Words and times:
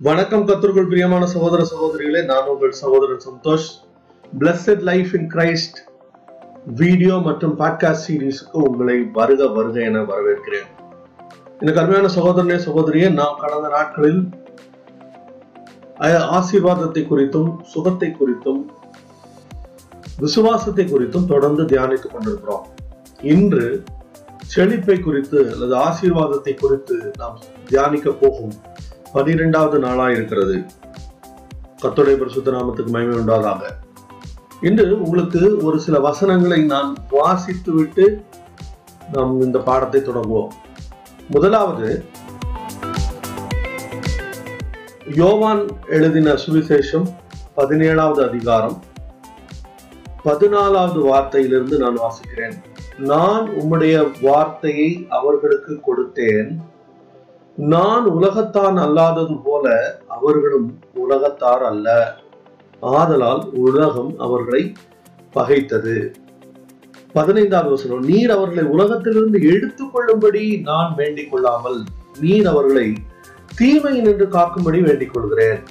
வணக்கம் 0.00 0.46
கத்தர்கள் 0.46 0.88
பிரியமான 0.88 1.26
சகோதர 1.26 1.64
சகோதரிகளே 1.70 2.24
நான் 2.24 2.46
உங்கள் 2.46 2.72
சகோதரன் 2.72 3.20
Santosh. 3.26 3.66
Blessed 4.38 4.80
life 4.80 5.14
in 5.14 5.28
Christ 5.34 5.78
video 6.64 7.16
மற்றும் 7.16 7.58
பாட்காஸ்ட் 7.58 8.04
சீரீஸுக்கு 8.06 8.58
உங்களை 8.68 8.96
வருக 9.12 9.46
வருக 9.48 9.80
என 9.80 10.02
வரவேற்கிறேன். 10.02 10.66
எனக்கு 11.60 11.80
அருமையான 11.80 12.10
சகோதரனே 12.16 12.58
சகோதரியே 12.66 13.12
நாம் 13.12 13.38
கடந்த 13.40 13.68
நாட்களில் 13.68 14.20
ஆசீர்வாதத்தை 16.38 17.04
குறித்தும் 17.12 17.50
சுகத்தை 17.62 18.10
குறித்தும் 18.20 18.60
விசுவாசத்தை 20.18 20.84
குறித்தும் 20.84 21.26
தொடர்ந்து 21.26 21.62
தியானித்துக் 21.62 22.14
கொண்டிருக்கிறோம். 22.16 22.66
இன்று 23.22 23.82
செழிப்பை 24.46 25.00
குறித்து 25.00 25.38
அல்லது 25.52 25.76
ஆசீர்வாதத்தை 25.76 26.54
குறித்து 26.54 27.12
நாம் 27.18 27.40
தியானிக்க 27.66 28.10
போகும் 28.10 28.54
பனிரெண்டாவது 29.14 29.78
நாளா 29.78 30.06
இருக்கிறது. 30.10 30.56
கர்த்தருடைய 31.82 32.16
பரிசுத்த 32.20 32.50
நாமத்துக்கு 32.50 32.92
மகிமை 32.94 33.16
உண்டாதாக. 33.18 33.62
இன்று 34.60 34.84
உங்களுக்கு 35.02 35.56
ஒரு 35.66 35.78
சில 35.80 35.98
வசனங்களை 35.98 36.62
நான் 36.62 36.90
வாசித்து 37.10 37.72
விட்டு 37.72 38.04
நாம் 39.12 39.40
இந்த 39.40 39.58
பாடத்தை 39.58 40.02
தொடங்குவோம். 40.02 40.52
முதலாவது 41.30 42.04
யோவான் 45.14 45.64
எழுதின 45.88 46.32
சுவிசேஷம் 46.32 47.06
பதினேழாவது 47.56 48.20
அதிகாரம் 48.28 48.82
பதினாலாவது 50.24 51.00
வார்த்தையிலிருந்து 51.10 51.76
நான் 51.76 51.98
வாசிக்கிறேன். 51.98 52.56
நான் 53.12 53.48
உம்முடைய 53.60 53.96
வார்த்தையை 54.20 54.90
அவர்களுக்கு 55.08 55.80
கொடுத்தேன். 55.88 56.50
நான் 57.56 58.06
உலகத்தான் 58.06 58.78
அல்லாதது 58.78 59.40
போல 59.44 59.96
அவர்களும் 60.08 60.78
உலகத்தார் 60.94 61.62
அல்ல. 61.62 62.14
ஆதலால் 62.80 63.50
உலகம் 63.52 64.14
அவர்களை 64.18 64.72
பகைத்தது. 65.32 66.12
பதினைந்தாவது 67.12 67.70
வசனம் 67.70 68.04
நீர் 68.04 68.30
அவர்களை 68.30 68.64
உலகத்திலிருந்து 68.64 69.42
எடுத்துக் 69.42 69.92
கொள்ளும்படி 69.92 70.56
நான் 70.56 70.94
வேண்டிக் 70.94 71.30
கொள்ளாமல் 71.30 71.82
நீர் 72.20 72.46
அவர்களை 72.46 72.92
தீமை 73.56 74.00
நின்று 74.00 74.26
காக்கும்படி 74.26 74.80
வேண்டிக் 74.82 75.14
கொள்கிறேன். 75.14 75.62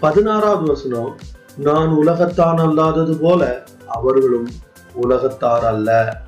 பதினாறாவது 0.00 0.66
வசனம் 0.66 1.16
நான் 1.56 1.88
உலகத்தான் 1.88 2.58
அல்லாதது 2.58 3.18
போல 3.20 3.64
அவர்களும் 3.88 4.48
உலகத்தார் 4.94 5.64
அல்ல. 5.64 6.20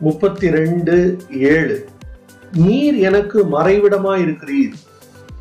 முப்பத்தி 0.00 0.50
ரெண்டு 0.50 1.16
ஏழு. 1.30 1.88
நீர் 2.52 2.96
எனக்கு 2.96 3.44
மறைவிடமாயிருக்கிறீர். 3.44 4.72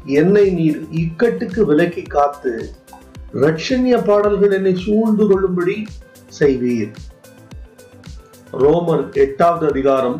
என்னை 0.05 0.49
நீர் 0.49 0.79
இக்கட்டுக்கு 0.91 1.61
விலக்கி 1.65 2.01
காத்து 2.01 2.71
ரட்சண்ய 3.33 4.05
பாடல்கள் 4.05 4.51
என்னை 4.51 4.75
சூழ்ந்து 4.75 5.27
கொள்ளும்படி 5.27 5.85
செய்வீர். 6.39 6.91
ரோமர் 8.51 9.13
எட்டாவது 9.13 9.67
அதிகாரம் 9.69 10.19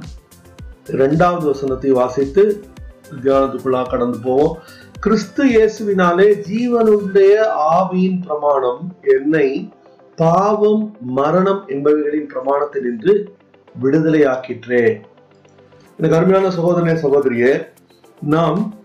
இரண்டாவது 0.87 1.45
வசனத்தை 1.45 1.91
வாசித்து 1.91 2.63
தியானத்துக்குள்ளா 3.23 3.89
கடந்து 3.89 4.17
போவோம். 4.17 4.57
கிறிஸ்து 4.99 5.45
இயேசுவினாலே 5.45 6.27
ஜீவனுடைய 6.49 7.35
ஆவியின் 7.77 8.21
பிரமாணம் 8.25 8.95
என்னை 9.01 9.73
பாவம் 10.15 10.95
மரணம் 10.99 11.63
என்பவைகளின் 11.67 12.29
பிரமாணத்தினின்று 12.33 13.13
விடுதலையாக்கிற்றே. 13.81 15.01
எனக்கு 16.00 16.17
அருமையான 16.17 16.55
சகோதரனே 16.55 16.95
சகோதரியே 16.95 17.67
நாம் 18.22 18.75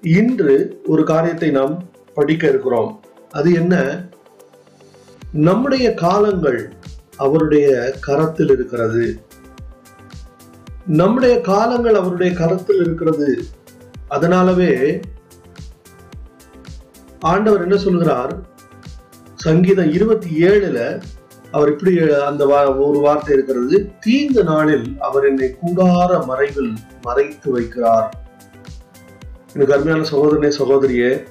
இன்று 0.00 0.80
ஒரு 0.86 1.04
காரியத்தை 1.04 1.50
நாம் 1.50 1.82
படிக்க 2.14 2.48
இருக்கிறோம். 2.48 3.00
அது 3.30 3.52
என்ன? 3.52 4.04
நம்முடைய 5.32 5.94
காலங்கள் 5.94 6.72
அவருடைய 7.16 7.94
கரத்தில் 8.00 8.48
இருக்கிறது. 8.48 9.26
நம்முடைய 10.86 11.40
காலங்கள் 11.40 11.94
அவருடைய 11.94 12.32
கரத்தில் 12.32 12.80
இருக்கிறது. 12.80 13.44
அதனாலவே 14.10 15.02
ஆண்டவர் 17.20 17.62
என்ன 17.62 17.76
சொல்கிறார்? 17.76 18.36
சங்கீதம் 19.34 19.92
இருபத்தி 19.92 20.42
ஏழுல 20.42 21.02
அவர் 21.52 21.70
இப்படி 21.70 22.10
அந்த 22.10 22.46
வா- 22.46 22.88
ஒரு 22.88 22.98
வார்த்தை 22.98 23.34
இருக்கிறது 23.34 23.90
தீங்கு 24.00 24.44
நாளில் 24.44 24.96
அவர் 24.98 25.24
என்னை 25.24 25.56
கூடார 25.66 26.26
மறைவில் 26.26 26.72
மறைத்து 27.02 27.60
வைக்கிறார். 27.60 28.08
எனக்கு 29.54 29.72
அருமையான 29.72 30.02
சகோதரனே 30.12 30.52
சகோதரியே 30.58 31.26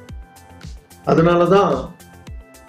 அதனாலதான் 1.05 1.89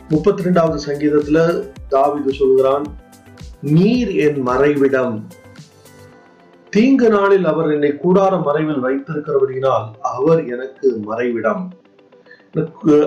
முப்பத்தி 0.09 0.43
ரெண்டாவது 0.43 0.79
சங்கீதத்துல 0.87 1.69
தாவிது 1.91 2.33
சொல்கிறான் 2.33 2.85
நீர் 3.61 4.09
என் 4.09 4.47
மறைவிடம். 4.47 5.27
தீங்கு 6.71 7.09
நாளில் 7.09 7.45
அவர் 7.45 7.71
என்னை 7.71 7.99
கூடார 8.05 8.43
மறைவில் 8.43 8.85
வைத்திருக்கிறபடியினால் 8.85 9.91
அவர் 10.03 10.47
எனக்கு 10.47 11.01
மறைவிடம். 11.07 11.69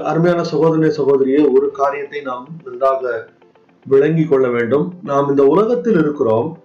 அருமையான 0.04 0.42
சகோதரனே 0.42 0.92
சகோதரியே 0.98 1.54
ஒரு 1.54 1.72
காரியத்தை 1.74 2.22
நாம் 2.22 2.48
நன்றாக 2.66 3.28
விளங்கிக் 3.88 4.30
கொள்ள 4.30 4.50
வேண்டும். 4.50 4.94
நாம் 5.04 5.30
இந்த 5.30 5.46
உலகத்தில் 5.46 5.98
இருக்கிறோம். 5.98 6.60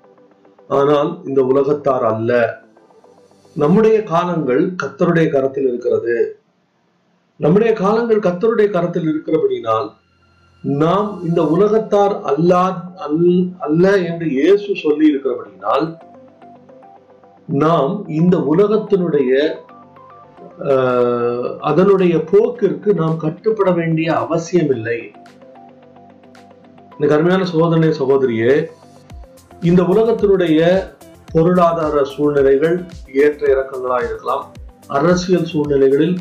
ஆனால் 0.68 1.20
இந்த 1.24 1.44
உலகத்தார் 1.44 2.04
அல்ல. 2.04 2.60
நம்முடைய 3.54 4.02
காலங்கள் 4.02 4.70
கத்தருடைய 4.82 5.28
கரத்தில் 5.28 5.68
இருக்கிறது. 5.68 6.34
நம்முடைய 7.36 7.72
காலங்கள் 7.72 8.18
கத்தருடைய 8.18 8.70
கரத்தில் 8.70 9.06
இருக்கிறபடினால் 9.06 9.90
நாம் 10.62 11.20
இந்த 11.22 11.42
உலகத்தார் 11.42 12.20
அல்லா 12.24 12.72
அல்- 13.08 13.58
அல்ல 13.58 13.96
என்று 13.96 14.28
இயேசு 14.28 14.74
சொல்லி 14.74 15.14
இருக்கிறபடினால் 15.14 15.96
நாம் 17.46 18.08
இந்த 18.08 18.36
உலகத்தினுடைய 18.36 19.54
அதனுடைய 21.58 22.16
போக்கிற்கு 22.16 22.94
நாம் 22.94 23.16
கட்டுப்பட 23.16 23.70
வேண்டிய 23.70 24.16
அவசியம் 24.16 24.70
இல்லை 24.70 25.10
இந்த 27.00 27.08
கருமையான 27.08 27.44
சகோதரனை 27.44 27.88
சகோதரியே 27.92 28.54
இந்த 29.62 29.82
உலகத்தினுடைய 29.82 30.58
பொருளாதார 31.28 32.04
சூழ்நிலைகள் 32.04 32.76
ஏற்ற 33.14 33.46
இறக்கங்களாக 33.46 34.04
இருக்கலாம். 34.04 34.44
அரசியல் 34.88 35.44
சூழ்நிலைகளில் 35.44 36.16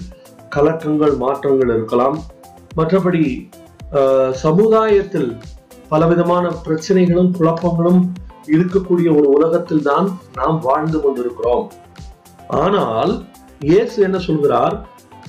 கலக்கங்கள் 0.50 1.16
மாற்றங்கள் 1.18 1.74
இருக்கலாம். 1.76 2.18
மற்றபடி 2.76 3.24
ஆஹ், 3.92 4.32
சமுதாயத்தில் 4.38 5.30
பலவிதமான 5.90 6.50
பிரச்சனைகளும் 6.66 7.32
குழப்பங்களும் 7.38 8.02
இருக்கக்கூடிய 8.48 9.08
ஒரு 9.20 9.28
உலகத்தில் 9.28 9.82
தான் 9.82 10.08
நாம் 10.36 10.60
வாழ்ந்து 10.60 11.00
கொண்டிருக்கிறோம். 11.00 11.66
ஆனால் 12.48 13.14
இயேசு 13.62 14.04
என்ன 14.04 14.18
சொல்கிறார்? 14.20 14.76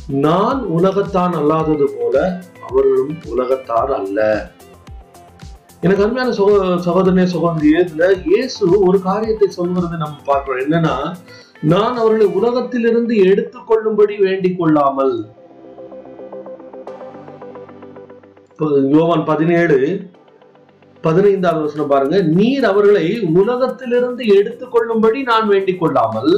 நான் 0.09 0.65
உலகத்தான் 0.69 1.35
அல்லாதது 1.35 1.89
போல 1.99 2.17
அவர்களும் 2.69 3.15
உலகத்தார் 3.27 3.93
அல்ல. 3.93 4.19
எனக்கு 5.85 6.03
அருமையான 6.05 6.33
சகோ 6.39 6.55
சகோதரனே 6.87 7.23
சகோதரியே 7.35 7.79
இதுல 7.85 8.07
இயேசு 8.31 8.63
ஒரு 8.87 8.99
காரியத்தை 9.07 9.47
சொல்கிறது 9.59 9.97
நம்ம 10.03 10.17
பார்க்கிறோம். 10.27 10.63
என்னன்னா 10.65 10.97
நான் 11.73 11.97
அவர்களை 12.01 12.27
உலகத்திலிருந்து 12.39 13.15
எடுத்துக்கொள்ளும்படி 13.31 14.15
வேண்டிக் 14.27 14.59
கொள்ளாமல். 14.59 15.15
யோவான் 18.95 19.25
பதினேழு 19.31 19.79
பதினைந்தாவது 21.07 21.65
வசனம் 21.67 21.93
பாருங்க. 21.93 22.17
நீர் 22.39 22.67
அவர்களை 22.71 23.07
உலகத்திலிருந்து 23.43 24.25
எடுத்துக்கொள்ளும்படி 24.39 25.21
நான் 25.31 25.49
வேண்டிக் 25.55 25.81
கொள்ளாமல் 25.83 26.33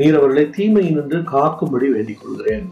நீர் 0.00 0.18
அவர்களை 0.20 0.46
தீமையினின்று 0.56 1.20
காக்கும்படி 1.34 1.88
வேண்டிக் 1.96 2.22
கொள்கிறேன். 2.22 2.66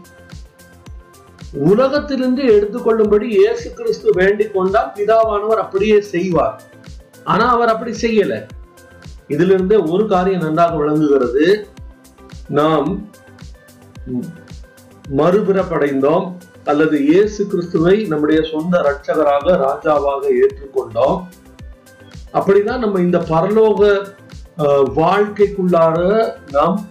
உலகத்திலிருந்து 1.53 2.43
எடுத்துக்கொள்ளும்படி 2.55 3.27
இயேசு 3.39 3.73
கிறிஸ்து 3.73 4.09
வேண்டிக் 4.13 4.53
கொண்டால் 4.53 4.91
பிதாவானவர் 4.95 5.63
அப்படியே 5.63 6.01
செய்வார். 6.01 6.61
ஆனா 7.23 7.49
அவர் 7.49 7.73
அப்படி 7.73 7.93
செய்யல. 8.01 8.35
இதிலிருந்து 9.27 9.75
ஒரு 9.83 10.07
காரியம் 10.07 10.41
நன்றாக 10.41 10.77
விளங்குகிறது. 10.77 11.67
நாம் 12.47 13.09
மறுபிறப்படைந்தோம் 15.19 16.25
அல்லது 16.65 16.95
இயேசு 17.05 17.47
கிறிஸ்துவை 17.47 17.95
நம்முடைய 18.05 18.41
சொந்த 18.49 18.81
ரட்சகராக 18.87 19.55
ராஜாவாக 19.65 20.23
ஏற்றுக்கொண்டோம். 20.41 21.19
அப்படிதான் 22.33 22.83
நம்ம 22.85 22.99
இந்த 22.99 23.19
பரலோக 23.33 23.81
வாழ்க்கைக்குள்ளார 24.99 25.99
நாம் 26.51 26.89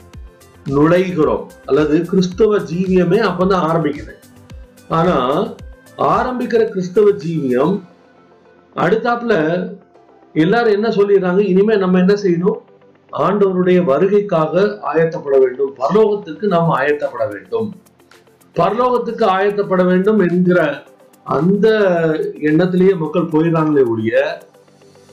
நுழைகிறோம். 0.69 1.45
அல்லது 1.67 1.97
கிறிஸ்தவ 2.01 2.59
ஜீவியமே 2.59 3.21
அப்பதான் 3.29 3.67
ஆரம்பிக்குது. 3.71 4.15
ஆனா 4.91 5.17
ஆரம்பிக்கிற 5.97 6.63
கிறிஸ்தவ 6.65 7.11
ஜீவியம் 7.11 7.75
அடுத்தாப்புல 8.77 9.35
எல்லாரும் 10.33 10.73
என்ன 10.73 10.89
சொல்லிடுறாங்க? 10.89 11.39
இனிமே 11.39 11.77
நம்ம 11.77 11.99
என்ன 11.99 12.15
செய்யணும்? 12.23 12.59
ஆண்டவருடைய 13.13 13.79
வருகைக்காக 13.91 14.65
ஆயத்தப்பட 14.93 15.39
வேண்டும். 15.39 15.73
பரலோகத்துக்கு 15.77 16.47
நாம் 16.47 16.75
ஆயத்தப்பட 16.79 17.25
வேண்டும். 17.33 17.69
பரலோகத்துக்கு 18.55 19.25
ஆயத்தப்பட 19.37 19.85
வேண்டும் 19.85 20.21
என்கிற 20.29 20.83
அந்த 21.25 21.69
எண்ணத்திலேயே 22.51 22.97
மக்கள் 22.97 23.33
போயிடறாங்களே 23.33 23.85
ஒழிய 23.89 24.41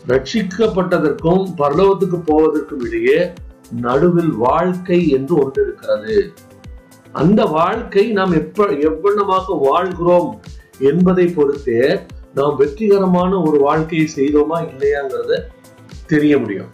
ரட்சிக்கப்பட்டதற்கும் 0.07 1.43
பரலோகத்துக்கு 1.57 2.19
போவதற்கும் 2.25 2.85
இடையே 2.85 3.31
நடுவில் 3.81 4.33
வாழ்க்கை 4.45 4.99
என்று 5.07 5.35
ஒன்று 5.35 5.61
இருக்கிறது. 5.63 6.33
அந்த 7.11 7.45
வாழ்க்கை 7.45 8.11
நாம் 8.11 8.31
எப்ப 8.31 8.65
எவ்வளவாக 8.65 9.57
வாழ்கிறோம் 9.61 10.41
என்பதை 10.79 11.25
பொறுத்தே 11.25 11.99
நாம் 12.33 12.55
வெற்றிகரமான 12.55 13.41
ஒரு 13.41 13.59
வாழ்க்கையை 13.59 14.09
செய்தோமா 14.15 14.53
இல்லையாங்கிறத 14.53 15.41
தெரிய 16.07 16.37
முடியும். 16.37 16.69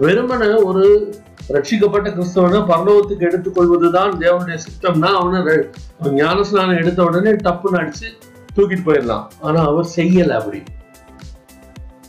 வெறுமன 0.00 0.64
ஒரு 0.64 1.14
ரட்சிக்கப்பட்ட 1.48 2.08
கிறிஸ்தவனை 2.08 2.60
பரலோகத்துக்கு 2.64 3.28
எடுத்துக்கொள்வதுதான் 3.28 4.10
தேவனுடைய 4.18 4.58
சித்தம்னா 4.58 5.06
அவனை 5.06 5.54
ஞானஸ்நானம் 6.02 6.80
எடுத்த 6.80 7.04
உடனே 7.04 7.30
டப்புன்னு 7.30 7.72
அடிச்சு 7.72 8.10
தூக்கிட்டு 8.56 8.78
போயிடலாம். 8.86 9.26
ஆனா 9.40 9.66
அவர் 9.66 9.88
செய்யல 9.96 10.28
அப்படி. 10.28 10.62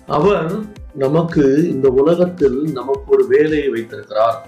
அவர் 0.08 0.52
நமக்கு 0.94 1.70
இந்த 1.70 1.90
உலகத்தில் 1.90 2.62
நமக்கு 2.62 3.04
ஒரு 3.08 3.28
வேலையை 3.28 3.70
வைத்திருக்கிறார். 3.70 4.48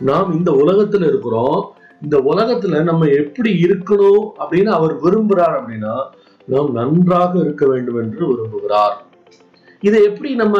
நாம் 0.00 0.36
இந்த 0.36 0.52
உலகத்துல 0.52 1.06
இருக்கிறோம். 1.06 1.75
இந்த 2.02 2.16
உலகத்துல 2.22 2.82
நம்ம 2.82 3.06
எப்படி 3.14 3.50
இருக்கணும் 3.62 4.24
அப்படின்னு 4.38 4.70
அவர் 4.70 4.94
விரும்புகிறார் 5.00 5.56
அப்படின்னா 5.58 5.94
நாம் 6.48 6.72
நன்றாக 6.72 7.38
இருக்க 7.38 7.66
வேண்டும் 7.66 8.00
என்று 8.02 8.22
விரும்புகிறார். 8.28 8.96
இதை 9.82 10.02
எப்படி 10.04 10.34
நம்ம 10.34 10.56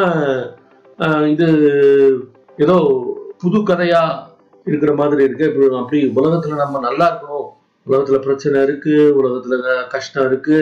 இது 1.28 1.46
ஏதோ 2.58 2.76
புது 3.38 3.58
கதையா 3.60 4.02
இருக்கிற 4.66 4.94
மாதிரி 4.94 5.22
இருக்கு. 5.24 5.44
இப்படி 5.44 5.76
அப்படி 5.76 6.00
உலகத்துல 6.16 6.54
நம்ம 6.54 6.78
நல்லா 6.78 7.06
இருக்கணும். 7.10 7.48
உலகத்துல 7.86 8.18
பிரச்சனை 8.18 8.62
இருக்கு 8.62 8.94
உலகத்துல 9.20 9.56
கஷ்டம் 9.88 10.26
இருக்கு. 10.26 10.58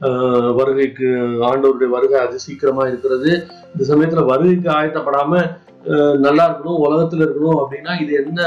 ஆஹ், 0.00 0.54
வருகைக்கு 0.54 1.08
ஆண்டவருடைய 1.48 1.88
வருகை 1.88 2.20
அது 2.20 2.38
சீக்கிரமா 2.38 2.86
இருக்கிறது. 2.86 3.30
இந்த 3.72 3.82
சமயத்துல 3.90 4.24
வருகைக்கு 4.24 4.70
ஆயத்தப்படாம 4.70 5.32
நல்லா 6.18 6.44
இருக்கணும் 6.48 6.82
உலகத்துல 6.86 7.24
இருக்கணும் 7.26 7.60
அப்படின்னா 7.60 8.02
இது 8.02 8.12
என்ன 8.22 8.40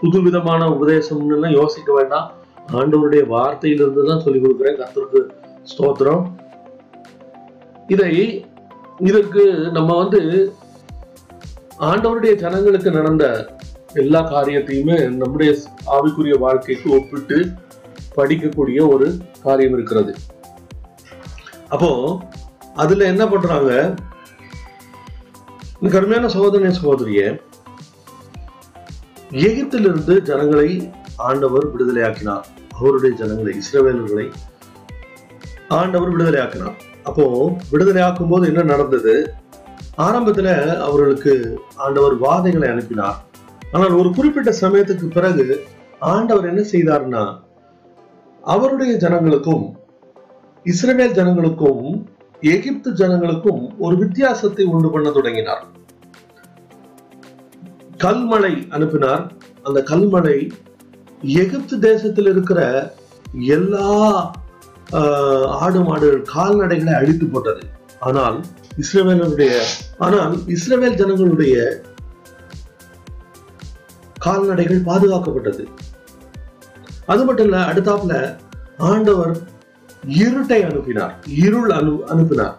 புது 0.00 0.18
புதுவிதமான 0.18 0.62
உபதேசம்னு 0.68 1.34
எல்லாம் 1.36 1.56
யோசிக்க 1.60 1.92
வேண்டாம். 1.94 2.32
ஆண்டவருடைய 2.72 3.22
வார்த்தையிலிருந்து 3.34 4.06
தான் 4.08 4.20
சொல்லிக் 4.20 4.44
கொடுக்குறேன். 4.44 4.78
கர்த்தருக்கு 4.80 5.20
ஸ்தோத்திரம். 5.70 6.22
இதை 7.86 8.12
இதற்கு 8.98 9.42
நம்ம 9.76 9.96
வந்து 9.96 10.52
ஆண்டவருடைய 11.80 12.34
ஜனங்களுக்கு 12.34 12.90
நடந்த 12.90 13.24
எல்லா 13.94 14.20
காரியத்தையுமே 14.30 14.96
நம்முடைய 15.22 15.50
ஆவிக்குரிய 15.96 16.38
வாழ்க்கைக்கு 16.38 16.88
ஒப்பிட்டு 16.98 17.38
படிக்கக்கூடிய 18.16 18.88
ஒரு 18.94 19.08
காரியம் 19.42 19.72
இருக்கிறது. 19.72 20.14
அப்போ 21.68 21.90
அதுல 22.74 23.04
என்ன 23.04 23.26
பண்றாங்க? 23.26 23.94
கடுமையான 25.94 26.26
சகோதரிய 26.34 26.72
சகோதரிய 26.80 27.22
எகிப்திலிருந்து 29.30 30.22
ஜனங்களை 30.22 30.90
ஆண்டவர் 31.16 31.70
விடுதலையாக்கினார். 31.72 32.46
அவருடைய 32.78 33.16
ஜனங்களை 33.16 33.58
இஸ்ரவேலர்களை 33.62 34.32
ஆண்டவர் 35.68 36.12
விடுதலையாக்கினார். 36.16 36.76
அப்போ 37.02 37.56
விடுதலையாக்கும் 37.72 38.28
போது 38.28 38.46
என்ன 38.46 38.62
நடந்தது? 38.62 39.34
ஆரம்பத்துல 39.98 40.76
அவர்களுக்கு 40.76 41.58
ஆண்டவர் 41.74 42.14
வாதைகளை 42.20 42.68
அனுப்பினார். 42.70 43.18
ஆனால் 43.72 43.92
ஒரு 43.92 44.14
குறிப்பிட்ட 44.14 44.50
சமயத்துக்கு 44.50 45.06
பிறகு 45.06 45.66
ஆண்டவர் 46.00 46.46
என்ன 46.46 46.60
செய்தார்னா 46.60 47.38
அவருடைய 48.42 48.96
ஜனங்களுக்கும் 48.96 49.76
இஸ்ரேல் 50.64 51.16
ஜனங்களுக்கும் 51.18 52.06
எகிப்து 52.42 52.90
ஜனங்களுக்கும் 52.90 53.74
ஒரு 53.78 53.96
வித்தியாசத்தை 53.96 54.64
உண்டு 54.64 54.90
பண்ண 54.90 55.10
தொடங்கினார். 55.10 55.64
கல்மழை 57.96 58.54
அனுப்பினார். 58.70 59.24
அந்த 59.64 59.80
கல்மழை 59.90 60.36
எகிப்து 61.40 61.78
தேசத்தில் 61.80 62.26
இருக்கிற 62.26 62.60
எல்லா 63.56 63.88
ஆஹ், 64.98 65.46
ஆடு 65.60 65.80
மாடுகள் 65.80 66.20
கால்நடைகளை 66.34 66.92
அழித்து 66.92 67.26
போட்டது. 67.26 67.62
ஆனால் 68.00 68.36
இஸ்ரேவேலனுடைய 68.78 69.52
ஆனால் 69.98 70.34
இஸ்ரேவேல் 70.46 70.98
ஜனங்களுடைய 71.00 71.54
கால்நடைகள் 74.18 74.86
பாதுகாக்கப்பட்டது. 74.86 75.64
அது 77.06 77.24
மட்டும் 77.24 77.46
இல்ல 77.46 77.58
அடுத்தாப்புல 77.72 78.14
ஆண்டவர் 78.90 79.34
இருட்டை 80.20 80.60
அனுப்பினார். 80.64 81.14
இருள் 81.44 81.70
அனு 81.70 81.94
அனுப்பினார். 82.04 82.56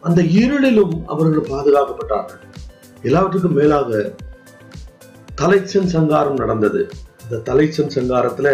அந்த 0.00 0.20
இருளிலும் 0.40 0.94
அவர்கள் 1.06 1.50
பாதுகாக்கப்பட்டார்கள். 1.50 2.42
எல்லாவற்றுக்கும் 3.02 3.52
மேலாக 3.52 3.90
தலைச்சன் 5.40 5.90
சங்காரம் 5.92 6.34
நடந்தது. 6.34 6.80
இந்த 7.22 7.36
தலைச்சன் 7.48 7.92
சங்காரத்துல 7.96 8.48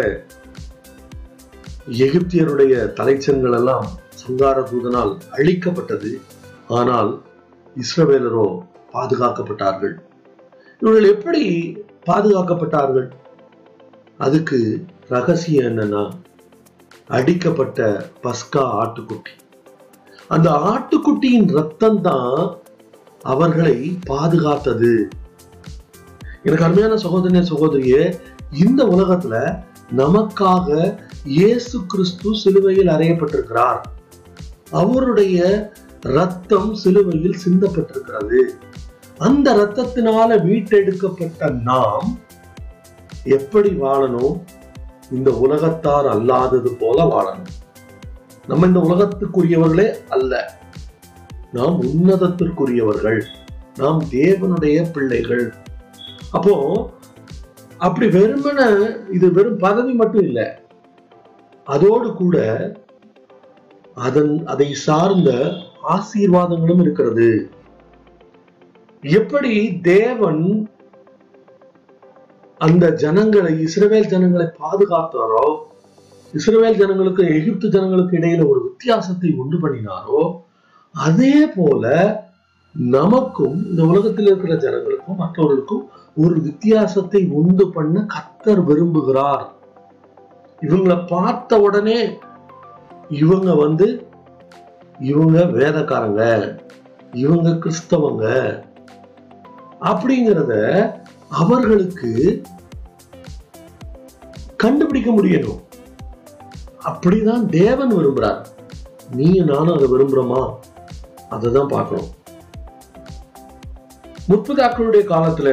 எகிப்தியருடைய 2.05 2.73
தலைச்சன்கள் 2.99 3.55
எல்லாம் 3.59 3.87
சங்கார 4.21 4.61
தூதனால் 4.61 5.11
அழிக்கப்பட்டது. 5.31 6.11
ஆனால் 6.67 7.11
இஸ்ரவேலரோ 7.75 8.47
பாதுகாக்கப்பட்டார்கள். 8.93 9.95
இவர்கள் 10.79 11.09
எப்படி 11.13 11.43
பாதுகாக்கப்பட்டார்கள்? 12.09 13.09
அதுக்கு 14.17 14.85
ரகசியம் 15.07 15.65
என்னன்னா 15.65 16.05
அடிக்கப்பட்ட 17.07 18.09
பஸ்கா 18.23 18.65
ஆட்டுக்குட்டி. 18.81 19.35
அந்த 20.27 20.49
ஆட்டுக்குட்டியின் 20.71 21.49
ரத்தம் 21.59 22.01
தான் 22.01 22.59
அவர்களை 23.33 23.77
பாதுகாத்தது. 24.05 25.07
எனக்கு 26.43 26.63
அருமையான 26.63 26.93
சகோதரனே 26.93 27.41
சகோதரியே 27.41 28.19
இந்த 28.51 28.83
உலகத்துல 28.83 29.63
நமக்காக 29.95 30.95
இயேசு 31.25 31.85
கிறிஸ்து 31.85 32.35
சிலுவையில் 32.35 32.87
அறையப்பட்டிருக்கிறார். 32.87 33.81
அவருடைய 34.71 35.71
ரத்தம் 36.01 36.75
சிலுவையில் 36.75 37.37
சிந்தப்பட்டிருக்கிறது. 37.45 38.41
அந்த 39.17 39.53
ரத்தத்தினால 39.53 40.43
மீட்டெடுக்கப்பட்ட 40.43 41.49
நாம் 41.49 42.19
எப்படி 43.23 43.69
வாழணும்? 43.69 44.43
இந்த 45.11 45.31
உலகத்தார் 45.31 46.05
அல்லாதது 46.05 46.71
போல 46.79 47.03
வாழணும். 47.03 47.75
நம்ம 48.47 48.65
இந்த 48.65 48.79
உலகத்துக்குரியவர்களே 48.79 50.07
அல்ல. 50.09 50.59
நாம் 51.51 51.81
உன்னதத்திற்குரியவர்கள். 51.81 53.21
நாம் 53.75 54.03
தேவனுடைய 54.09 54.91
பிள்ளைகள். 54.91 55.53
அப்போ 56.33 56.55
அப்படி 57.79 58.05
வெறுமன 58.07 58.59
இது 59.09 59.31
வெறும் 59.31 59.57
பதவி 59.57 59.93
மட்டும் 59.93 60.23
இல்ல. 60.23 60.39
அதோடு 61.67 62.13
கூட 62.13 62.37
அதன் 63.97 64.37
அதை 64.45 64.73
சார்ந்த 64.73 65.29
ஆசீர்வாதங்களும் 65.81 66.79
இருக்கிறது. 66.79 67.29
எப்படி 69.03 69.53
தேவன் 69.81 70.43
அந்த 72.61 72.89
ஜனங்களை 72.95 73.53
இஸ்ரவேல் 73.63 74.07
ஜனங்களை 74.07 74.45
பாதுகாத்தாரோ 74.59 75.45
இஸ்ரவேல் 76.33 76.75
ஜனங்களுக்கு 76.75 77.23
எகிப்து 77.29 77.69
ஜனங்களுக்கு 77.69 78.17
இடையில 78.17 78.47
ஒரு 78.49 78.59
வித்தியாசத்தை 78.63 79.29
உண்டு 79.35 79.57
பண்ணினாரோ 79.57 80.21
அதே 80.95 81.45
போல 81.57 81.83
நமக்கும் 82.75 83.55
இந்த 83.65 83.83
உலகத்தில் 83.83 84.27
இருக்கிற 84.27 84.55
ஜனங்களுக்கும் 84.55 85.15
மற்றவர்களுக்கும் 85.15 85.85
ஒரு 86.23 86.35
வித்தியாசத்தை 86.41 87.21
உண்டு 87.39 87.65
பண்ண 87.71 88.05
கத்தர் 88.13 88.61
விரும்புகிறார். 88.69 89.43
இவங்களை 90.61 90.97
பார்த்த 91.07 91.59
உடனே 91.59 91.99
இவங்க 93.09 93.55
வந்து 93.55 93.87
இவங்க 94.99 95.39
வேதக்காரங்க 95.59 96.23
இவங்க 97.13 97.49
கிறிஸ்தவங்க 97.49 98.25
அப்படிங்கிறத 99.89 100.53
அவர்களுக்கு 101.41 102.11
கண்டுபிடிக்க 104.57 105.09
முடியணும். 105.11 105.61
அப்படிதான் 106.89 107.45
தேவன் 107.45 107.95
விரும்புறார். 107.97 108.41
நீயும் 109.11 109.51
நானும் 109.51 109.75
அதை 109.75 109.87
விரும்புறோமா? 109.91 110.41
அதை 111.29 111.51
தான் 111.51 111.73
பார்க்கணும். 111.75 112.11
முற்பதாக்களுடைய 114.29 115.03
காலத்துல 115.13 115.49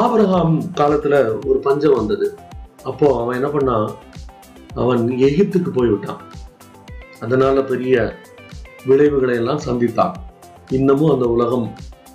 ஆபரகாம் 0.00 0.56
காலத்துல 0.76 1.14
ஒரு 1.48 1.58
பஞ்சம் 1.58 1.96
வந்தது. 1.96 2.26
அப்போ 2.90 3.06
அவன் 3.22 3.36
என்ன 3.38 3.48
பண்ணான் 3.48 3.88
அவன் 4.74 5.02
எகிப்துக்கு 5.26 5.70
போய்விட்டான். 5.74 6.20
அதனால 7.20 7.56
பெரிய 7.62 7.94
விளைவுகளை 8.84 9.34
எல்லாம் 9.40 9.64
சந்தித்தான். 9.66 10.14
இன்னமும் 10.68 11.12
அந்த 11.14 11.26
உலகம் 11.36 11.66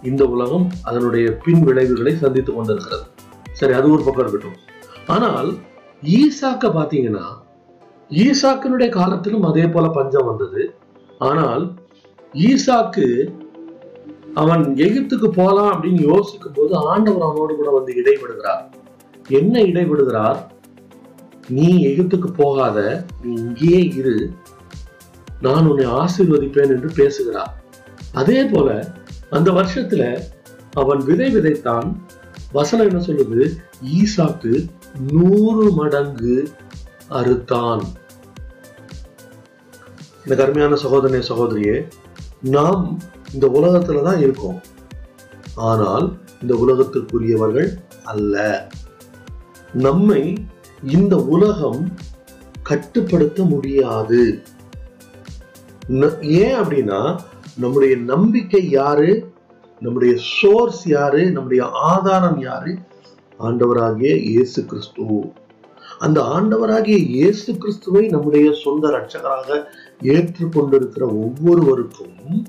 இந்த 0.03 0.23
உலகம் 0.25 0.65
அதனுடைய 0.83 1.27
பின் 1.43 1.63
விளைவுகளை 1.63 2.13
சந்தித்துக் 2.15 2.55
கொண்டிருக்கிறது. 2.55 3.05
சரி 3.51 3.73
அது 3.73 3.87
ஒரு 3.91 4.03
பக்கம் 4.03 4.23
இருக்கட்டும். 4.23 4.59
ஆனால் 5.15 5.49
ஈசாக்க 6.17 6.71
பாத்தீங்கன்னா 6.79 7.25
ஈசாக்கினுடைய 8.23 8.89
காலத்திலும் 8.89 9.47
அதே 9.49 9.65
போல 9.67 9.87
பஞ்சம் 9.87 10.25
வந்தது. 10.25 10.63
ஆனால் 11.29 11.63
ஈசாக்கு 12.33 13.05
அவன் 14.41 14.63
எகிப்துக்கு 14.85 15.27
போலாம் 15.29 15.71
அப்படின்னு 15.73 16.01
யோசிக்கும் 16.13 16.55
போது 16.55 16.73
ஆண்டவர் 16.91 17.27
அவனோடு 17.27 17.53
கூட 17.55 17.69
வந்து 17.69 17.91
இடைபடுகிறார் 18.01 18.63
என்ன 19.29 19.61
இடைபடுகிறார் 19.61 20.39
நீ 21.47 21.67
எகிப்துக்கு 21.87 22.29
போகாத 22.33 22.77
நீ 23.21 23.31
இங்கேயே 23.41 23.81
இரு. 23.99 24.15
நான் 25.41 25.67
உன்னை 25.67 25.85
ஆசீர்வதிப்பேன் 25.85 26.73
என்று 26.75 26.89
பேசுகிறார். 26.95 27.51
அதே 28.11 28.39
போல 28.43 28.69
அந்த 29.29 29.51
வருஷத்துல 29.51 30.03
அவன் 30.73 31.01
விதை 31.05 31.27
விதைத்தான். 31.35 31.87
வசனம் 32.51 32.89
என்ன 32.89 33.01
சொல்லுது? 33.05 33.41
ஈசாக்கு 33.97 34.53
நூறு 35.11 35.65
மடங்கு 35.71 36.35
அறுத்தான். 37.09 37.83
இந்த 40.21 40.35
கருமையான 40.35 40.77
சகோதரனே 40.83 41.21
சகோதரியே 41.31 41.77
நாம் 42.55 42.83
இந்த 43.33 43.47
உலகத்துல 43.47 44.03
தான் 44.03 44.19
இருக்கும். 44.19 44.61
ஆனால் 45.55 46.17
இந்த 46.41 46.53
உலகத்திற்குரியவர்கள் 46.55 47.69
அல்ல. 48.03 48.67
நம்மை 49.73 50.37
இந்த 50.83 51.15
உலகம் 51.17 51.93
கட்டுப்படுத்த 52.63 53.43
முடியாது. 53.43 54.41
ஏன் 56.21 56.55
அப்படின்னா 56.61 57.19
நம்முடைய 57.57 57.95
நம்பிக்கை 57.95 58.69
யாரு? 58.69 59.31
நம்முடைய 59.79 60.15
சோர்ஸ் 60.17 60.87
யாரு? 60.87 61.31
நம்முடைய 61.31 61.65
ஆதாரம் 61.65 62.39
யாரு? 62.39 62.77
ஆண்டவராகிய 63.39 64.17
இயேசு 64.17 64.65
கிறிஸ்து. 64.65 65.31
அந்த 65.99 66.21
ஆண்டவராகிய 66.21 66.97
இயேசு 66.97 67.57
கிறிஸ்துவை 67.57 68.07
நம்முடைய 68.07 68.53
சொந்த 68.63 68.87
ரட்சகராக 68.87 69.63
ஏற்றுக்கொண்டிருக்கிற 70.01 71.01
ஒவ்வொருவருக்கும் 71.01 72.45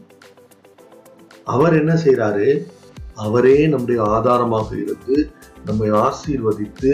அவர் 1.48 1.74
என்ன 1.80 1.92
செய்கிறாரு 1.94 2.48
அவரே 3.14 3.56
நம்முடைய 3.66 4.00
ஆதாரமாக 4.16 4.68
இருந்து 4.76 5.16
நம்மை 5.64 5.88
ஆசீர்வதித்து 6.04 6.92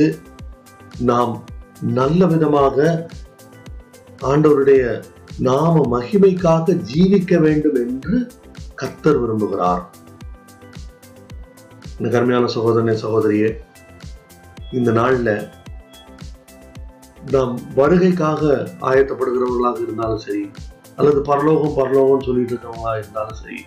நாம் 1.03 1.33
நல்ல 1.95 2.27
விதமாக 2.27 2.77
ஆண்டவருடைய 4.23 4.83
நாம 5.39 5.83
மகிமைக்காக 5.93 6.75
ஜீவிக்க 6.93 7.39
வேண்டும் 7.41 7.79
என்று 7.85 8.17
கத்தர் 8.75 9.19
விரும்புகிறார். 9.21 9.83
இந்த 11.99 12.09
கருமையான 12.11 12.47
சகோதரனே 12.55 12.95
சகோதரியே 13.03 13.51
இந்த 14.71 14.91
நாள்ல 14.93 15.31
நாம் 17.31 17.53
வருகைக்காக 17.77 18.43
ஆயத்தப்படுகிறவர்களாக 18.81 19.79
இருந்தாலும் 19.81 20.25
சரி 20.27 20.43
அல்லது 20.97 21.21
பரலோகம் 21.21 21.77
பரலோகம் 21.77 22.27
சொல்லிட்டு 22.27 22.53
இருக்கவங்களா 22.55 22.95
இருந்தாலும் 22.97 23.41
சரி 23.43 23.61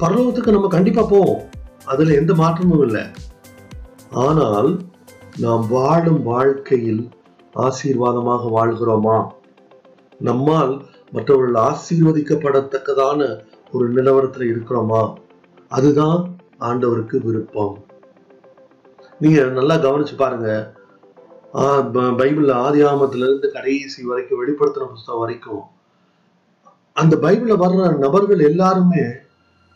பரலோகத்துக்கு 0.00 0.54
நம்ம 0.54 0.68
கண்டிப்பாக 0.68 1.08
போவோம். 1.08 1.42
அதில் 1.84 2.18
எந்த 2.20 2.32
மாற்றமும் 2.34 2.84
இல்லை. 2.86 3.02
ஆனால் 4.26 4.70
நாம் 5.38 5.66
வாழும் 5.68 6.22
வாழ்க்கையில் 6.22 7.02
ஆசீர்வாதமாக 7.56 8.42
வாழ்கிறோமா? 8.56 9.16
நம்மால் 10.18 10.74
மற்றவர்கள் 11.12 11.58
ஆசீர்வதிக்கப்படத்தக்கதான 11.68 13.20
ஒரு 13.72 13.86
நிலவரத்தில் 13.92 14.50
இருக்கிறோமா? 14.50 15.02
அதுதான் 15.68 16.18
ஆண்டவருக்கு 16.60 17.16
விருப்பம். 17.26 17.74
நீங்க 19.18 19.40
நல்லா 19.58 19.74
கவனிச்சு 19.74 20.16
பாருங்க. 20.16 20.50
பைபிளில் 22.20 22.52
ஆதி 22.64 22.80
ஆமத்துல 22.82 23.26
இருந்து 23.28 23.48
கடைசி 23.52 24.02
வரைக்கும் 24.10 24.40
வெளிப்படுத்தின 24.40 24.88
புஸ்தகம் 24.92 25.20
வரைக்கும் 25.20 25.62
அந்த 26.92 27.14
பைபிள்ல 27.16 27.56
வர்ற 27.62 27.96
நபர்கள் 27.96 28.48
எல்லாருமே 28.50 29.02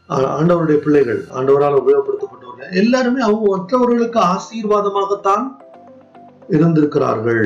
ஆண்டவருடைய 0.08 0.78
பிள்ளைகள் 0.84 1.20
ஆண்டவரால் 1.37 1.76
உபயோகப்படுத்தப்பட்டவர்கள் 1.80 2.73
எல்லாருமே 2.73 3.20
அவங்க 3.20 3.56
மற்றவர்களுக்கு 3.56 4.20
ஆசீர்வாதமாகத்தான் 4.34 5.46
இருந்திருக்கிறார்கள். 6.49 7.44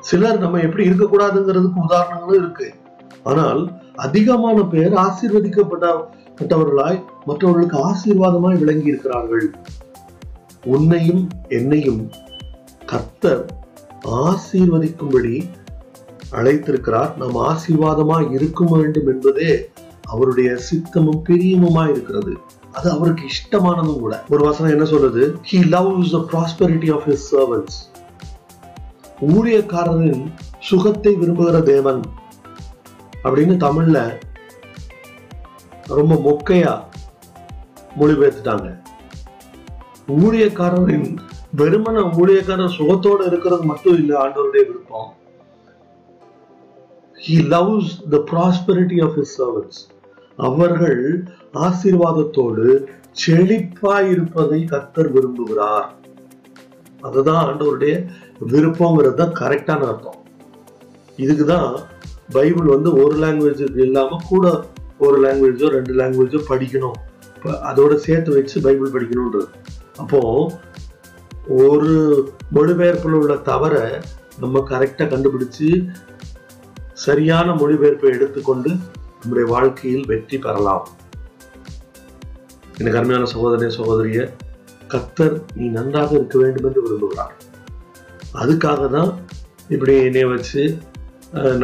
சிலர் 0.00 0.38
நம்ம 0.38 0.60
எப்படி 0.60 0.88
இருக்கக்கூடாதுங்கிறதுக்கு 0.88 1.84
உதாரணங்களும் 1.84 2.40
இருக்கு. 2.42 2.74
ஆனால் 3.22 3.60
அதிகமான 3.94 4.58
பேர் 4.62 4.94
ஆசீர்வதிக்கப்பட்டவர்களாய் 5.06 6.98
மற்றவர்களுக்கு 7.24 7.78
ஆசீர்வாதமாய் 7.90 8.60
விளங்கி 8.62 8.92
இருக்கிறார்கள். 8.92 9.46
உன்னையும் 10.66 11.28
என்னையும் 11.48 12.10
கர்த்தர் 12.86 13.44
ஆசீர்வதிக்கும்படி 14.26 15.34
அழைத்திருக்கிறார். 16.32 17.12
நாம் 17.16 17.38
ஆசீர்வாதமாய் 17.50 18.30
இருக்க 18.30 18.64
வேண்டும் 18.70 19.06
என்பதே 19.06 19.52
அவருடைய 20.04 20.50
சித்தமும் 20.50 21.22
பிரியமுமா 21.28 21.90
இருக்கிறது. 21.90 22.36
அது 22.72 22.90
அவருக்கு 22.90 23.24
இஷ்டமானதும் 23.24 23.98
கூட. 23.98 24.24
ஒரு 24.30 24.44
வசனம் 24.44 24.72
என்ன 24.72 24.84
சொல்றது? 24.84 25.38
He 25.50 25.54
loves 25.54 26.10
the 26.10 26.24
prosperity 26.32 26.94
of 26.94 27.08
his 27.08 27.26
servants 27.30 27.92
ஊழியக்காரரின் 29.20 30.32
சுகத்தை 30.60 31.14
விரும்புகிற 31.14 31.62
தேவன். 31.62 32.00
அப்படின்னு 33.24 33.56
தமிழ்ல 33.56 34.20
ரொம்ப 35.86 36.14
மொக்கையா 36.14 36.82
மொழிபெயர்த்துட்டாங்க. 38.00 38.82
ஊழியக்காரரின் 40.08 41.16
வெறுமன 41.56 41.96
ஊழியக்காரர் 42.20 42.76
சுகத்தோட 42.78 43.26
இருக்கிறது 43.26 43.62
மட்டும் 43.62 43.94
இல்லை 43.94 44.16
ஆண்டவருடைய 44.20 44.66
விருப்பம். 44.66 45.12
He 47.28 47.32
loves 47.32 48.08
the 48.10 48.16
prosperity 48.16 49.04
of 49.04 49.18
his 49.18 49.34
servants 49.38 49.92
அவர்கள் 50.36 51.24
ஆசீர்வாதத்தோடு 51.54 52.86
செழிப்பாய் 53.26 54.08
இருப்பதை 54.10 54.64
கத்தர் 54.70 55.10
விரும்புகிறார். 55.16 55.88
அதுதான் 57.00 57.42
ஆண்டவருடைய 57.46 58.06
விருப்பங்கிறது 58.52 59.14
தான் 59.14 59.36
கரெக்டான 59.40 59.86
அர்த்தம். 59.86 60.20
இதுக்குதான் 61.16 61.76
பைபிள் 62.32 62.66
வந்து 62.66 62.92
ஒரு 63.04 63.16
லாங்குவேஜ் 63.16 63.80
இல்லாம 63.80 64.16
கூட 64.28 64.64
ஒரு 64.98 65.16
லாங்குவேஜோ 65.24 65.68
ரெண்டு 65.68 65.94
லாங்குவேஜோ 65.94 66.40
படிக்கணும். 66.48 66.98
அதோட 67.44 67.94
சேர்த்து 67.94 68.34
வச்சு 68.34 68.60
பைபிள் 68.60 68.94
படிக்கணும்ன்றது. 68.94 69.48
அப்போ 69.96 70.20
ஒரு 71.48 71.94
மொழிபெயர்ப்பில் 72.54 73.12
உள்ள 73.12 73.36
தவற 73.36 74.00
நம்ம 74.40 74.64
கரெக்டா 74.70 75.04
கண்டுபிடிச்சு 75.04 75.86
சரியான 76.92 77.52
மொழிபெயர்ப்பை 77.52 78.08
எடுத்துக்கொண்டு 78.14 78.70
நம்முடைய 79.24 79.46
வாழ்க்கையில் 79.52 80.08
வெற்றி 80.10 80.36
பெறலாம். 80.44 80.86
எனக்கு 82.78 82.98
அருமையான 83.00 83.28
சகோதரனே 83.32 83.68
சகோதரிய 83.76 84.20
கத்தர் 84.92 85.36
நீ 85.58 85.66
நன்றாக 85.76 86.10
இருக்க 86.18 86.36
வேண்டும் 86.42 86.66
என்று 86.68 86.82
விரும்புகிறார். 86.86 87.32
அதுக்காக 88.40 88.88
தான் 88.96 89.10
இப்படி 89.74 89.94
என்னைய 90.08 90.26
வச்சு 90.32 90.62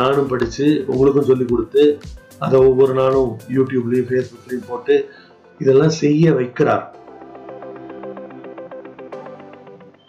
நானும் 0.00 0.30
படிச்சு 0.32 0.66
உங்களுக்கும் 0.92 1.28
சொல்லி 1.30 1.46
கொடுத்து 1.50 1.84
அதை 2.44 2.56
ஒவ்வொரு 2.70 2.94
நாளும் 3.00 3.30
யூடியூப்லயும் 3.56 4.08
ஃபேஸ்புக்லேயும் 4.10 4.68
போட்டு 4.70 4.94
இதெல்லாம் 5.60 5.94
செய்ய 6.02 6.32
வைக்கிறார். 6.40 6.84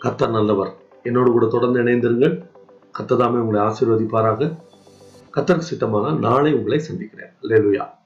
கத்தர் 0.05 0.35
நல்லவர். 0.39 0.73
என்னோடு 1.09 1.29
கூட 1.37 1.47
தொடர்ந்து 1.55 1.83
இணைந்திருங்கள். 1.85 2.35
கத்ததாமே 2.97 3.41
உங்களை 3.43 3.59
ஆசீர்வதிப்பாராக. 3.67 4.51
கத்தருக்கு 5.35 5.71
சித்தமானால் 5.71 6.19
நாளை 6.19 6.53
உங்களை 6.53 6.79
சந்திக்கிறேன். 6.79 7.33
லேலுயா 7.41 7.99